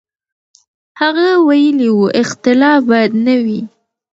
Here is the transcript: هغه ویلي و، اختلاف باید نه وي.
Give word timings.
هغه 1.01 1.27
ویلي 1.47 1.89
و، 1.99 2.01
اختلاف 2.21 2.79
باید 2.89 3.11
نه 3.25 3.35
وي. 3.43 3.61